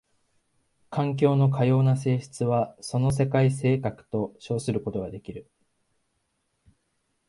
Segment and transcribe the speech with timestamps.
[0.89, 5.47] 環境のかような性質はその世界性格と称することができる。